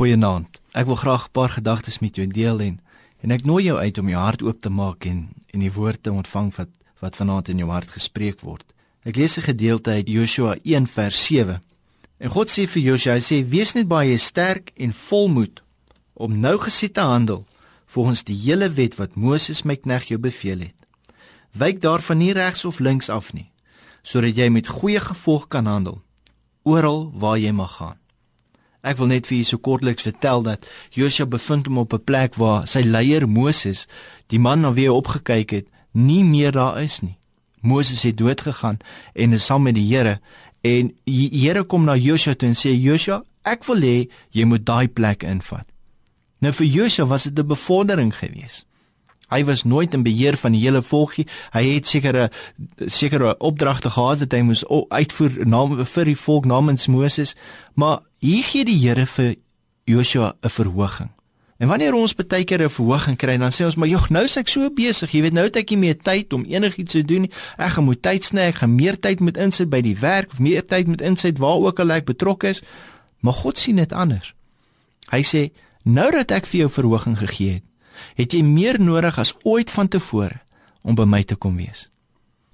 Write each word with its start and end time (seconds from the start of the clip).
Goeienaand. 0.00 0.62
Ek 0.72 0.86
wil 0.88 0.96
graag 0.96 1.26
'n 1.26 1.30
paar 1.30 1.48
gedagtes 1.48 1.98
met 1.98 2.16
jou 2.16 2.26
deel 2.26 2.60
en 2.60 2.80
en 3.22 3.30
ek 3.30 3.44
nooi 3.44 3.64
jou 3.64 3.78
uit 3.78 3.98
om 3.98 4.08
jou 4.08 4.20
hart 4.20 4.42
oop 4.42 4.60
te 4.60 4.70
maak 4.70 5.04
en 5.04 5.28
en 5.46 5.60
die 5.60 5.72
woord 5.72 6.02
te 6.02 6.12
ontvang 6.12 6.54
wat 6.54 6.68
wat 7.00 7.16
vanaand 7.16 7.48
in 7.48 7.58
jou 7.58 7.70
hart 7.70 7.88
gespreek 7.88 8.40
word. 8.40 8.64
Ek 9.04 9.16
lees 9.16 9.36
'n 9.36 9.42
gedeelte 9.42 9.90
uit 9.90 10.08
Joshua 10.08 10.56
1 10.62 10.86
vers 10.86 11.24
7. 11.24 11.62
En 12.18 12.30
God 12.30 12.48
sê 12.48 12.66
vir 12.66 12.82
Joshua, 12.82 13.12
hy 13.12 13.20
sê: 13.20 13.48
"Wees 13.48 13.72
net 13.74 13.88
baie 13.88 14.18
sterk 14.18 14.72
en 14.76 14.92
volmoed 14.92 15.62
om 16.14 16.40
nou 16.40 16.58
gesit 16.58 16.94
te 16.94 17.00
handel 17.00 17.46
volgens 17.86 18.24
die 18.24 18.36
hele 18.36 18.70
wet 18.70 18.96
wat 18.96 19.16
Moses 19.16 19.62
my 19.62 19.76
knegt 19.76 20.08
jou 20.08 20.18
beveel 20.18 20.58
het. 20.58 20.86
Wyk 21.52 21.80
daarvan 21.80 22.18
nie 22.18 22.32
regs 22.32 22.64
of 22.64 22.78
links 22.78 23.08
af 23.08 23.32
nie, 23.32 23.50
sodat 24.02 24.36
jy 24.36 24.48
met 24.48 24.66
goeie 24.66 25.00
gevolg 25.00 25.48
kan 25.48 25.66
handel 25.66 26.02
oral 26.62 27.12
waar 27.14 27.38
jy 27.38 27.52
mag 27.52 27.76
gaan." 27.76 27.99
Ek 28.82 28.96
wil 28.96 29.10
net 29.12 29.26
vir 29.28 29.38
julle 29.38 29.48
so 29.50 29.60
kortliks 29.60 30.06
vertel 30.08 30.42
dat 30.42 30.66
Josua 30.96 31.26
bevind 31.28 31.66
hom 31.68 31.78
op 31.78 31.92
'n 31.92 32.04
plek 32.04 32.34
waar 32.34 32.66
sy 32.66 32.80
leier 32.80 33.28
Moses, 33.28 33.86
die 34.28 34.38
man 34.38 34.60
na 34.60 34.72
wie 34.72 34.88
hy 34.88 34.94
opgekyk 34.94 35.50
het, 35.50 35.66
nie 35.92 36.24
meer 36.24 36.52
daar 36.52 36.82
is 36.82 37.00
nie. 37.00 37.16
Moses 37.60 38.02
het 38.02 38.16
dood 38.16 38.40
gegaan 38.40 38.78
en 39.14 39.32
is 39.32 39.44
saam 39.44 39.62
met 39.62 39.74
die 39.74 39.96
Here 39.96 40.20
en 40.60 40.92
die 41.04 41.28
Here 41.32 41.64
kom 41.64 41.84
na 41.84 41.96
Josua 41.96 42.34
toe 42.34 42.48
en 42.48 42.54
sê 42.54 42.72
Josua, 42.72 43.22
ek 43.44 43.64
wil 43.64 43.80
hê 43.80 44.08
jy 44.30 44.44
moet 44.44 44.64
daai 44.64 44.88
plek 44.88 45.22
invat. 45.22 45.66
Nou 46.40 46.52
vir 46.52 46.66
Josua 46.66 47.06
was 47.06 47.22
dit 47.24 47.38
'n 47.38 47.46
bevordering 47.46 48.16
geweest. 48.16 48.66
Hy 49.30 49.44
was 49.44 49.62
nooit 49.62 49.94
in 49.94 50.02
beheer 50.02 50.36
van 50.36 50.52
die 50.52 50.60
hele 50.60 50.82
volkie. 50.82 51.26
Hy 51.54 51.62
het 51.74 51.86
sekere 51.86 52.30
sekere 52.86 53.36
opdragte 53.38 53.90
gehad 53.90 54.18
wat 54.18 54.32
hy 54.32 54.40
moes 54.42 54.64
uitvoer 54.88 55.46
naam 55.46 55.84
vir 55.86 56.04
die 56.04 56.16
volk 56.18 56.44
namens 56.44 56.88
Moses, 56.90 57.36
maar 57.74 58.00
hier 58.20 58.44
gee 58.44 58.64
die 58.64 58.78
Here 58.78 59.06
vir 59.06 59.34
Joshua 59.84 60.36
'n 60.42 60.48
verhoging. 60.48 61.10
En 61.58 61.68
wanneer 61.68 61.94
ons 61.94 62.14
baie 62.14 62.44
keer 62.44 62.62
'n 62.62 62.70
verhoging 62.70 63.16
kry, 63.16 63.36
dan 63.36 63.50
sê 63.50 63.64
ons 63.64 63.76
maar, 63.76 63.88
"Jog, 63.88 64.10
nou 64.10 64.24
is 64.24 64.36
ek 64.36 64.48
so 64.48 64.70
besig. 64.70 65.10
Jy 65.10 65.20
weet, 65.20 65.32
nou 65.32 65.44
het 65.44 65.56
ek 65.56 65.70
nie 65.70 65.78
meer 65.78 65.96
tyd 65.96 66.32
om 66.32 66.44
enigiets 66.44 66.92
te 66.92 67.04
doen 67.04 67.20
nie. 67.20 67.30
Ek 67.56 67.70
gaan 67.70 67.84
moet 67.84 68.02
tyd 68.02 68.24
sny, 68.24 68.40
ek 68.40 68.54
gaan 68.54 68.74
meer 68.74 68.98
tyd 68.98 69.20
moet 69.20 69.36
insit 69.36 69.68
by 69.68 69.80
die 69.80 69.96
werk 69.98 70.32
of 70.32 70.38
meer 70.38 70.66
tyd 70.66 70.86
moet 70.86 71.00
insit 71.00 71.38
waar 71.38 71.58
ook 71.58 71.80
al 71.80 71.90
ek 71.90 72.04
betrokke 72.04 72.48
is." 72.48 72.62
Maar 73.20 73.32
God 73.32 73.58
sien 73.58 73.76
dit 73.76 73.92
anders. 73.92 74.34
Hy 75.10 75.22
sê, 75.22 75.52
"Nou 75.84 76.10
dat 76.10 76.30
ek 76.30 76.46
vir 76.46 76.60
jou 76.60 76.70
verhoging 76.70 77.18
gegee 77.18 77.52
het, 77.52 77.62
het 78.14 78.32
jy 78.32 78.42
meer 78.42 78.80
nodig 78.80 79.18
as 79.18 79.34
ooit 79.42 79.70
vantevore 79.70 80.40
om 80.82 80.94
by 80.94 81.06
my 81.08 81.22
te 81.26 81.36
kom 81.36 81.58
wees. 81.60 81.88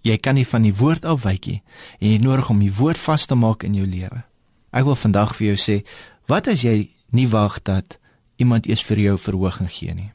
Jy 0.06 0.19
kan 0.23 0.34
nie 0.39 0.47
van 0.47 0.62
die 0.67 0.75
woord 0.75 1.06
afwyk 1.08 1.48
nie 1.51 1.61
en 1.98 2.08
jy 2.08 2.14
het 2.19 2.27
nodig 2.27 2.51
om 2.51 2.62
die 2.62 2.73
woord 2.73 2.98
vas 2.98 3.27
te 3.27 3.34
maak 3.34 3.67
in 3.67 3.75
jou 3.75 3.86
lewe. 3.86 4.23
Ek 4.70 4.84
wil 4.84 4.95
vandag 4.95 5.34
vir 5.36 5.47
jou 5.47 5.56
sê, 5.56 5.84
wat 6.27 6.48
as 6.48 6.62
jy 6.62 6.91
nie 7.11 7.28
wag 7.28 7.62
dat 7.62 7.98
iemand 8.36 8.67
eers 8.67 8.83
vir 8.83 8.98
jou 8.98 9.19
verhoging 9.19 9.70
gee 9.70 9.95
nie? 9.95 10.12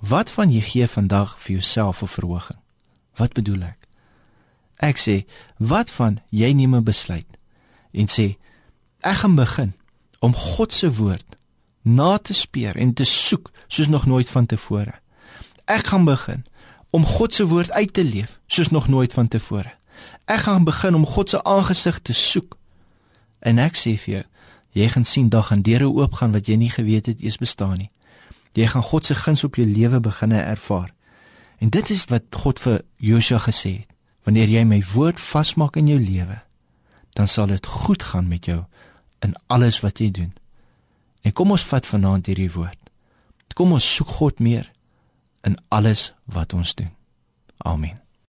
Wat 0.00 0.30
van 0.30 0.50
jy 0.50 0.60
gee 0.60 0.86
vandag 0.86 1.38
vir 1.38 1.52
jouself 1.52 2.02
'n 2.02 2.06
verhoging? 2.06 2.58
Wat 3.16 3.32
bedoel 3.32 3.62
ek? 3.62 3.88
Ek 4.76 4.98
sê, 4.98 5.24
wat 5.58 5.90
van 5.90 6.20
jy 6.30 6.52
neem 6.52 6.74
'n 6.74 6.84
besluit 6.84 7.38
en 7.92 8.06
sê 8.06 8.36
ek 9.00 9.16
gaan 9.16 9.34
begin 9.34 9.72
om 10.20 10.34
God 10.34 10.72
se 10.72 10.92
woord 10.94 11.36
na 11.82 12.18
te 12.18 12.34
speur 12.34 12.76
en 12.76 12.94
te 12.94 13.04
soek 13.04 13.50
soos 13.68 13.88
nog 13.88 14.06
nooit 14.06 14.30
vantevore. 14.30 14.94
Ek 15.64 15.86
gaan 15.86 16.04
begin 16.04 16.44
om 16.90 17.04
God 17.04 17.34
se 17.34 17.46
woord 17.46 17.70
uit 17.70 17.92
te 17.92 18.04
leef 18.04 18.38
soos 18.46 18.68
nog 18.70 18.88
nooit 18.88 19.12
vantevore. 19.12 19.72
Ek 20.24 20.46
gaan 20.46 20.64
begin 20.64 20.94
om 20.94 21.06
God 21.06 21.30
se 21.30 21.42
aangesig 21.44 21.98
te 22.02 22.12
soek. 22.12 22.56
En 23.42 23.58
ek 23.58 23.76
sê 23.78 23.96
vir 23.98 24.14
jou, 24.14 24.24
jy 24.78 24.88
gaan 24.94 25.04
sien 25.04 25.28
dag 25.28 25.50
en 25.52 25.62
deure 25.66 25.90
oopgaan 25.90 26.32
wat 26.32 26.48
jy 26.48 26.56
nie 26.56 26.70
geweet 26.70 27.10
het 27.10 27.22
eens 27.22 27.38
bestaan 27.42 27.76
nie. 27.78 27.90
Jy 28.54 28.68
gaan 28.72 28.84
God 28.84 29.06
se 29.08 29.14
guns 29.14 29.44
op 29.44 29.56
jou 29.56 29.66
lewe 29.66 30.00
beginne 30.00 30.40
ervaar. 30.40 30.92
En 31.58 31.70
dit 31.70 31.90
is 31.90 32.04
wat 32.10 32.28
God 32.36 32.60
vir 32.60 32.82
Josua 32.96 33.38
gesê 33.38 33.72
het. 33.82 33.88
Wanneer 34.22 34.48
jy 34.48 34.62
my 34.64 34.78
woord 34.92 35.20
vasmaak 35.20 35.76
in 35.76 35.88
jou 35.90 35.98
lewe, 35.98 36.36
dan 37.18 37.26
sal 37.26 37.50
dit 37.50 37.66
goed 37.66 38.02
gaan 38.02 38.28
met 38.30 38.46
jou 38.46 38.60
in 39.26 39.34
alles 39.46 39.80
wat 39.82 39.98
jy 39.98 40.10
doen. 40.10 40.30
En 41.22 41.34
kom 41.34 41.50
ons 41.50 41.66
vat 41.66 41.86
vanaand 41.86 42.30
hierdie 42.30 42.50
woord. 42.54 42.78
Kom 43.54 43.74
ons 43.76 43.94
soek 43.96 44.14
God 44.18 44.40
meer 44.40 44.70
in 45.46 45.58
alles 45.68 46.12
wat 46.24 46.54
ons 46.54 46.74
doen. 46.74 46.90
Amen. 47.58 48.01